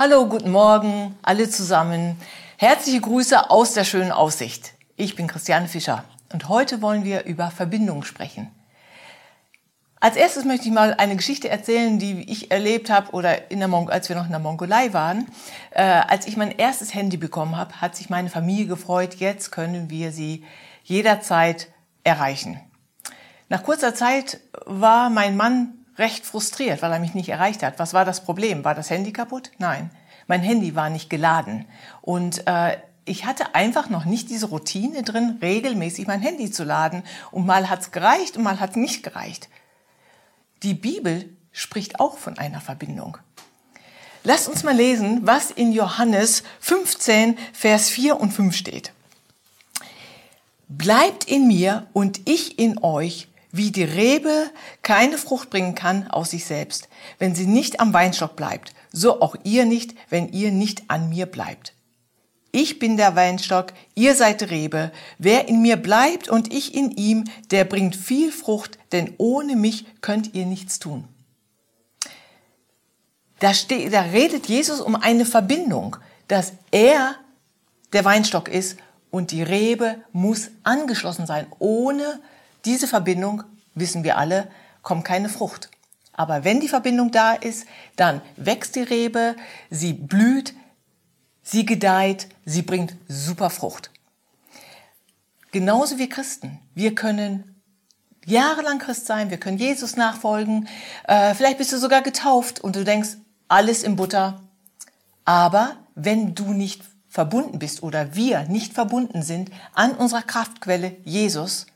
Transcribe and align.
Hallo, 0.00 0.26
guten 0.28 0.52
Morgen, 0.52 1.18
alle 1.22 1.50
zusammen. 1.50 2.20
Herzliche 2.56 3.00
Grüße 3.00 3.50
aus 3.50 3.72
der 3.72 3.82
schönen 3.82 4.12
Aussicht. 4.12 4.74
Ich 4.94 5.16
bin 5.16 5.26
Christiane 5.26 5.66
Fischer 5.66 6.04
und 6.32 6.48
heute 6.48 6.82
wollen 6.82 7.02
wir 7.02 7.24
über 7.24 7.50
Verbindung 7.50 8.04
sprechen. 8.04 8.48
Als 9.98 10.14
erstes 10.14 10.44
möchte 10.44 10.68
ich 10.68 10.72
mal 10.72 10.94
eine 10.94 11.16
Geschichte 11.16 11.48
erzählen, 11.48 11.98
die 11.98 12.30
ich 12.30 12.52
erlebt 12.52 12.90
habe 12.90 13.10
oder 13.10 13.50
in 13.50 13.58
der 13.58 13.66
Mong 13.66 13.90
als 13.90 14.08
wir 14.08 14.14
noch 14.14 14.26
in 14.26 14.30
der 14.30 14.38
Mongolei 14.38 14.92
waren. 14.92 15.26
Äh, 15.72 15.82
als 15.82 16.28
ich 16.28 16.36
mein 16.36 16.52
erstes 16.52 16.94
Handy 16.94 17.16
bekommen 17.16 17.56
habe, 17.56 17.80
hat 17.80 17.96
sich 17.96 18.08
meine 18.08 18.30
Familie 18.30 18.66
gefreut. 18.66 19.16
Jetzt 19.16 19.50
können 19.50 19.90
wir 19.90 20.12
sie 20.12 20.44
jederzeit 20.84 21.66
erreichen. 22.04 22.60
Nach 23.48 23.64
kurzer 23.64 23.96
Zeit 23.96 24.38
war 24.64 25.10
mein 25.10 25.36
Mann 25.36 25.77
recht 25.98 26.24
frustriert, 26.24 26.82
weil 26.82 26.92
er 26.92 27.00
mich 27.00 27.14
nicht 27.14 27.28
erreicht 27.28 27.62
hat. 27.62 27.78
Was 27.78 27.92
war 27.92 28.04
das 28.04 28.24
Problem? 28.24 28.64
War 28.64 28.74
das 28.74 28.90
Handy 28.90 29.12
kaputt? 29.12 29.50
Nein, 29.58 29.90
mein 30.26 30.42
Handy 30.42 30.74
war 30.74 30.90
nicht 30.90 31.10
geladen. 31.10 31.64
Und 32.02 32.46
äh, 32.46 32.76
ich 33.04 33.24
hatte 33.24 33.54
einfach 33.54 33.88
noch 33.88 34.04
nicht 34.04 34.30
diese 34.30 34.46
Routine 34.46 35.02
drin, 35.02 35.38
regelmäßig 35.40 36.06
mein 36.06 36.20
Handy 36.20 36.50
zu 36.50 36.64
laden. 36.64 37.02
Und 37.30 37.46
mal 37.46 37.68
hat's 37.68 37.90
gereicht 37.90 38.36
und 38.36 38.42
mal 38.42 38.60
hat's 38.60 38.76
nicht 38.76 39.02
gereicht. 39.02 39.48
Die 40.62 40.74
Bibel 40.74 41.28
spricht 41.52 42.00
auch 42.00 42.18
von 42.18 42.38
einer 42.38 42.60
Verbindung. 42.60 43.18
Lasst 44.24 44.48
uns 44.48 44.62
mal 44.62 44.76
lesen, 44.76 45.20
was 45.26 45.50
in 45.50 45.72
Johannes 45.72 46.42
15, 46.60 47.38
Vers 47.52 47.88
4 47.88 48.20
und 48.20 48.32
5 48.32 48.54
steht. 48.54 48.92
Bleibt 50.68 51.24
in 51.24 51.48
mir 51.48 51.86
und 51.94 52.28
ich 52.28 52.58
in 52.58 52.82
euch, 52.82 53.28
wie 53.50 53.70
die 53.70 53.84
Rebe 53.84 54.50
keine 54.82 55.18
Frucht 55.18 55.50
bringen 55.50 55.74
kann 55.74 56.08
aus 56.08 56.30
sich 56.30 56.44
selbst, 56.44 56.88
wenn 57.18 57.34
sie 57.34 57.46
nicht 57.46 57.80
am 57.80 57.92
Weinstock 57.92 58.36
bleibt, 58.36 58.74
so 58.92 59.20
auch 59.20 59.36
ihr 59.44 59.64
nicht, 59.64 59.94
wenn 60.10 60.32
ihr 60.32 60.52
nicht 60.52 60.84
an 60.88 61.08
mir 61.08 61.26
bleibt. 61.26 61.72
Ich 62.50 62.78
bin 62.78 62.96
der 62.96 63.14
Weinstock, 63.14 63.72
ihr 63.94 64.14
seid 64.14 64.50
Rebe. 64.50 64.90
Wer 65.18 65.48
in 65.48 65.60
mir 65.60 65.76
bleibt 65.76 66.28
und 66.28 66.52
ich 66.52 66.74
in 66.74 66.90
ihm, 66.92 67.24
der 67.50 67.64
bringt 67.64 67.94
viel 67.94 68.32
Frucht, 68.32 68.78
denn 68.92 69.14
ohne 69.18 69.54
mich 69.54 69.86
könnt 70.00 70.34
ihr 70.34 70.46
nichts 70.46 70.78
tun. 70.78 71.04
Da, 73.38 73.54
steht, 73.54 73.92
da 73.92 74.00
redet 74.00 74.46
Jesus 74.46 74.80
um 74.80 74.96
eine 74.96 75.26
Verbindung, 75.26 75.96
dass 76.26 76.54
er 76.70 77.16
der 77.92 78.04
Weinstock 78.04 78.48
ist 78.48 78.78
und 79.10 79.30
die 79.30 79.42
Rebe 79.42 79.96
muss 80.12 80.50
angeschlossen 80.64 81.26
sein. 81.26 81.46
Ohne 81.58 82.20
diese 82.64 82.86
Verbindung, 82.86 83.44
wissen 83.74 84.04
wir 84.04 84.18
alle, 84.18 84.50
kommt 84.82 85.04
keine 85.04 85.28
Frucht. 85.28 85.70
Aber 86.12 86.44
wenn 86.44 86.60
die 86.60 86.68
Verbindung 86.68 87.10
da 87.10 87.32
ist, 87.32 87.66
dann 87.96 88.20
wächst 88.36 88.74
die 88.74 88.82
Rebe, 88.82 89.36
sie 89.70 89.92
blüht, 89.92 90.54
sie 91.42 91.64
gedeiht, 91.64 92.28
sie 92.44 92.62
bringt 92.62 92.96
super 93.06 93.50
Frucht. 93.50 93.90
Genauso 95.52 95.98
wie 95.98 96.08
Christen. 96.08 96.58
Wir 96.74 96.94
können 96.94 97.62
jahrelang 98.26 98.78
Christ 98.78 99.06
sein, 99.06 99.30
wir 99.30 99.38
können 99.38 99.58
Jesus 99.58 99.96
nachfolgen, 99.96 100.68
äh, 101.06 101.34
vielleicht 101.34 101.58
bist 101.58 101.72
du 101.72 101.78
sogar 101.78 102.02
getauft 102.02 102.60
und 102.60 102.76
du 102.76 102.84
denkst, 102.84 103.16
alles 103.48 103.82
in 103.82 103.96
Butter. 103.96 104.42
Aber 105.24 105.76
wenn 105.94 106.34
du 106.34 106.52
nicht 106.52 106.82
verbunden 107.08 107.58
bist 107.58 107.82
oder 107.82 108.14
wir 108.14 108.42
nicht 108.44 108.74
verbunden 108.74 109.22
sind 109.22 109.50
an 109.72 109.92
unserer 109.92 110.22
Kraftquelle 110.22 110.96
Jesus, 111.04 111.66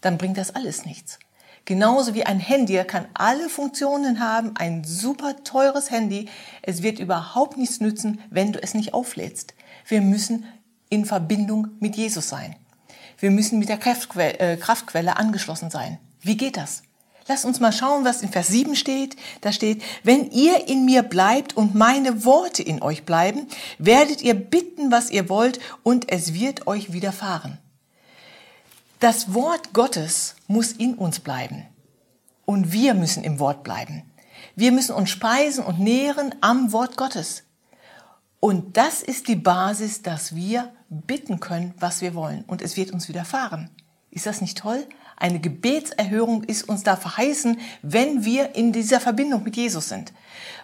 dann 0.00 0.18
bringt 0.18 0.38
das 0.38 0.54
alles 0.54 0.84
nichts. 0.84 1.18
Genauso 1.64 2.14
wie 2.14 2.24
ein 2.24 2.38
Handy 2.38 2.82
kann 2.84 3.06
alle 3.12 3.50
Funktionen 3.50 4.20
haben, 4.20 4.56
ein 4.56 4.84
super 4.84 5.44
teures 5.44 5.90
Handy. 5.90 6.28
Es 6.62 6.82
wird 6.82 6.98
überhaupt 6.98 7.58
nichts 7.58 7.80
nützen, 7.80 8.20
wenn 8.30 8.52
du 8.52 8.62
es 8.62 8.72
nicht 8.72 8.94
auflädst. 8.94 9.52
Wir 9.86 10.00
müssen 10.00 10.46
in 10.88 11.04
Verbindung 11.04 11.68
mit 11.78 11.96
Jesus 11.96 12.28
sein. 12.30 12.56
Wir 13.18 13.30
müssen 13.30 13.58
mit 13.58 13.68
der 13.68 13.76
Kraftquelle, 13.76 14.38
äh, 14.38 14.56
Kraftquelle 14.56 15.18
angeschlossen 15.18 15.70
sein. 15.70 15.98
Wie 16.22 16.38
geht 16.38 16.56
das? 16.56 16.84
Lass 17.26 17.44
uns 17.44 17.60
mal 17.60 17.72
schauen, 17.72 18.06
was 18.06 18.22
in 18.22 18.30
Vers 18.30 18.48
7 18.48 18.74
steht. 18.74 19.16
Da 19.42 19.52
steht, 19.52 19.82
wenn 20.02 20.30
ihr 20.30 20.68
in 20.68 20.86
mir 20.86 21.02
bleibt 21.02 21.54
und 21.54 21.74
meine 21.74 22.24
Worte 22.24 22.62
in 22.62 22.80
euch 22.80 23.04
bleiben, 23.04 23.46
werdet 23.78 24.22
ihr 24.22 24.32
bitten, 24.32 24.90
was 24.90 25.10
ihr 25.10 25.28
wollt, 25.28 25.60
und 25.82 26.10
es 26.10 26.32
wird 26.32 26.66
euch 26.66 26.94
widerfahren. 26.94 27.58
Das 28.98 29.32
Wort 29.32 29.74
Gottes 29.74 30.34
muss 30.48 30.72
in 30.72 30.94
uns 30.94 31.20
bleiben. 31.20 31.66
Und 32.44 32.72
wir 32.72 32.94
müssen 32.94 33.22
im 33.22 33.38
Wort 33.38 33.62
bleiben. 33.62 34.02
Wir 34.56 34.72
müssen 34.72 34.92
uns 34.92 35.10
speisen 35.10 35.64
und 35.64 35.78
nähren 35.78 36.34
am 36.40 36.72
Wort 36.72 36.96
Gottes. 36.96 37.44
Und 38.40 38.76
das 38.76 39.04
ist 39.04 39.28
die 39.28 39.36
Basis, 39.36 40.02
dass 40.02 40.34
wir 40.34 40.72
bitten 40.88 41.38
können, 41.38 41.74
was 41.78 42.00
wir 42.00 42.14
wollen. 42.16 42.42
Und 42.48 42.60
es 42.60 42.76
wird 42.76 42.90
uns 42.90 43.08
widerfahren. 43.08 43.70
Ist 44.10 44.26
das 44.26 44.40
nicht 44.40 44.58
toll? 44.58 44.84
Eine 45.18 45.40
Gebetserhörung 45.40 46.44
ist 46.44 46.68
uns 46.68 46.84
da 46.84 46.94
verheißen, 46.94 47.58
wenn 47.82 48.24
wir 48.24 48.54
in 48.54 48.72
dieser 48.72 49.00
Verbindung 49.00 49.42
mit 49.42 49.56
Jesus 49.56 49.88
sind. 49.88 50.12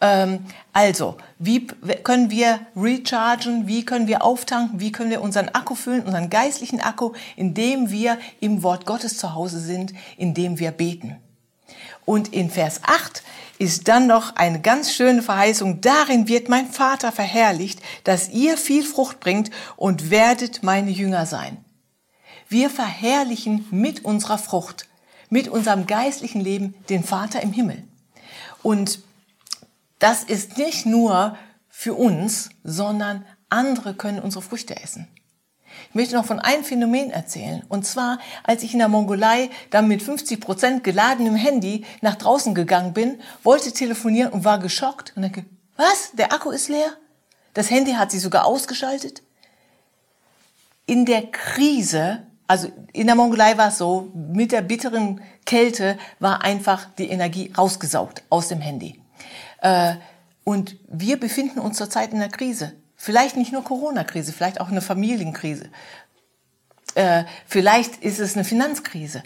Ähm, 0.00 0.40
also, 0.72 1.18
wie 1.38 1.66
können 1.66 2.30
wir 2.30 2.60
rechargen? 2.74 3.66
Wie 3.66 3.84
können 3.84 4.06
wir 4.06 4.24
auftanken? 4.24 4.80
Wie 4.80 4.90
können 4.90 5.10
wir 5.10 5.20
unseren 5.20 5.50
Akku 5.50 5.74
füllen, 5.74 6.02
unseren 6.02 6.30
geistlichen 6.30 6.80
Akku, 6.80 7.12
indem 7.36 7.90
wir 7.90 8.18
im 8.40 8.62
Wort 8.62 8.86
Gottes 8.86 9.18
zu 9.18 9.34
Hause 9.34 9.60
sind, 9.60 9.92
indem 10.16 10.58
wir 10.58 10.70
beten? 10.70 11.16
Und 12.06 12.32
in 12.32 12.48
Vers 12.48 12.80
8 12.84 13.22
ist 13.58 13.88
dann 13.88 14.06
noch 14.06 14.36
eine 14.36 14.62
ganz 14.62 14.94
schöne 14.94 15.20
Verheißung. 15.20 15.82
Darin 15.82 16.26
wird 16.26 16.48
mein 16.48 16.66
Vater 16.68 17.12
verherrlicht, 17.12 17.80
dass 18.04 18.30
ihr 18.30 18.56
viel 18.56 18.82
Frucht 18.82 19.20
bringt 19.20 19.50
und 19.76 20.10
werdet 20.10 20.62
meine 20.62 20.90
Jünger 20.90 21.26
sein. 21.26 21.58
Wir 22.48 22.70
verherrlichen 22.70 23.66
mit 23.70 24.04
unserer 24.04 24.38
Frucht, 24.38 24.86
mit 25.28 25.48
unserem 25.48 25.86
geistlichen 25.86 26.40
Leben 26.40 26.74
den 26.88 27.04
Vater 27.04 27.42
im 27.42 27.52
Himmel. 27.52 27.84
Und 28.62 29.00
das 29.98 30.24
ist 30.24 30.56
nicht 30.56 30.86
nur 30.86 31.36
für 31.68 31.94
uns, 31.94 32.50
sondern 32.64 33.24
andere 33.50 33.94
können 33.94 34.20
unsere 34.20 34.42
Früchte 34.42 34.80
essen. 34.82 35.08
Ich 35.90 35.94
möchte 35.94 36.14
noch 36.14 36.24
von 36.24 36.40
einem 36.40 36.64
Phänomen 36.64 37.10
erzählen. 37.10 37.62
Und 37.68 37.86
zwar, 37.86 38.18
als 38.42 38.62
ich 38.62 38.72
in 38.72 38.78
der 38.78 38.88
Mongolei 38.88 39.50
dann 39.70 39.86
mit 39.86 40.02
50 40.02 40.40
Prozent 40.40 40.84
geladenem 40.84 41.36
Handy 41.36 41.84
nach 42.00 42.14
draußen 42.14 42.54
gegangen 42.54 42.94
bin, 42.94 43.20
wollte 43.42 43.72
telefonieren 43.72 44.32
und 44.32 44.44
war 44.44 44.58
geschockt 44.58 45.12
und 45.14 45.22
denke, 45.22 45.44
was? 45.76 46.12
Der 46.14 46.32
Akku 46.32 46.50
ist 46.50 46.68
leer? 46.68 46.96
Das 47.54 47.70
Handy 47.70 47.92
hat 47.92 48.10
sich 48.10 48.20
sogar 48.20 48.46
ausgeschaltet? 48.46 49.22
In 50.86 51.04
der 51.04 51.30
Krise 51.30 52.26
also 52.48 52.72
in 52.94 53.06
der 53.06 53.14
Mongolei 53.14 53.56
war 53.58 53.68
es 53.68 53.78
so, 53.78 54.10
mit 54.14 54.52
der 54.52 54.62
bitteren 54.62 55.20
Kälte 55.44 55.98
war 56.18 56.42
einfach 56.42 56.86
die 56.96 57.08
Energie 57.10 57.52
rausgesaugt 57.56 58.22
aus 58.30 58.48
dem 58.48 58.60
Handy. 58.60 59.00
Äh, 59.60 59.94
und 60.44 60.76
wir 60.88 61.20
befinden 61.20 61.60
uns 61.60 61.76
zurzeit 61.76 62.10
in 62.12 62.16
einer 62.16 62.30
Krise. 62.30 62.72
Vielleicht 62.96 63.36
nicht 63.36 63.52
nur 63.52 63.62
Corona-Krise, 63.62 64.32
vielleicht 64.32 64.62
auch 64.62 64.68
eine 64.68 64.80
Familienkrise. 64.80 65.68
Äh, 66.94 67.24
vielleicht 67.46 67.96
ist 68.02 68.18
es 68.18 68.34
eine 68.34 68.44
Finanzkrise. 68.44 69.22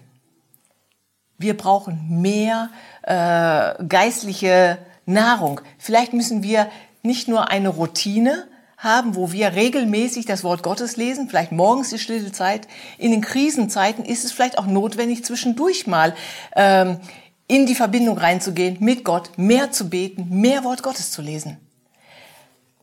Wir 1.38 1.56
brauchen 1.56 2.20
mehr 2.20 2.70
äh, 3.02 3.84
geistliche 3.84 4.78
Nahrung. 5.06 5.60
Vielleicht 5.78 6.12
müssen 6.12 6.42
wir 6.42 6.68
nicht 7.02 7.28
nur 7.28 7.50
eine 7.50 7.68
Routine 7.68 8.48
haben, 8.82 9.15
wo 9.15 9.31
wir 9.31 9.54
regelmäßig 9.54 10.26
das 10.26 10.43
Wort 10.43 10.62
Gottes 10.62 10.97
lesen, 10.97 11.28
vielleicht 11.28 11.53
morgens 11.53 11.91
die 11.91 11.98
stille 11.98 12.32
Zeit. 12.32 12.66
In 12.98 13.12
den 13.12 13.20
Krisenzeiten 13.20 14.04
ist 14.04 14.25
es 14.25 14.32
vielleicht 14.32 14.59
auch 14.59 14.66
notwendig, 14.66 15.25
zwischendurch 15.25 15.87
mal 15.87 16.15
ähm, 16.56 16.98
in 17.47 17.66
die 17.66 17.76
Verbindung 17.76 18.19
reinzugehen 18.19 18.78
mit 18.81 19.04
Gott, 19.04 19.38
mehr 19.38 19.70
zu 19.70 19.88
beten, 19.88 20.28
mehr 20.28 20.65
Wort 20.65 20.82
Gottes 20.82 21.12
zu 21.12 21.22
lesen. 21.22 21.59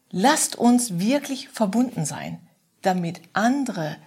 Lasst 0.09 0.55
uns 0.55 0.99
wirklich 0.99 1.49
verbunden 1.49 2.05
sein, 2.05 2.39
damit 2.81 3.21
andere 3.33 3.97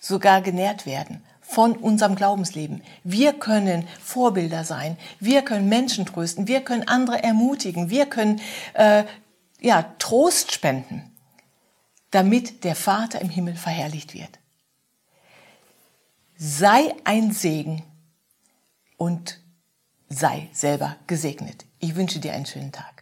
sogar 0.00 0.40
genährt 0.40 0.86
werden 0.86 1.22
von 1.42 1.72
unserem 1.76 2.14
Glaubensleben. 2.14 2.82
Wir 3.04 3.32
können 3.32 3.86
Vorbilder 4.02 4.64
sein, 4.64 4.96
wir 5.20 5.42
können 5.42 5.68
Menschen 5.68 6.06
trösten, 6.06 6.48
wir 6.48 6.62
können 6.62 6.88
andere 6.88 7.22
ermutigen, 7.22 7.90
wir 7.90 8.06
können 8.06 8.40
äh, 8.74 9.04
ja 9.60 9.94
Trost 9.98 10.52
spenden 10.52 11.10
damit 12.10 12.64
der 12.64 12.74
Vater 12.74 13.20
im 13.20 13.28
Himmel 13.28 13.54
verherrlicht 13.54 14.14
wird. 14.14 14.38
Sei 16.36 16.94
ein 17.04 17.32
Segen 17.32 17.82
und 18.96 19.40
sei 20.08 20.48
selber 20.52 20.96
gesegnet. 21.06 21.66
Ich 21.80 21.96
wünsche 21.96 22.20
dir 22.20 22.32
einen 22.32 22.46
schönen 22.46 22.72
Tag. 22.72 22.97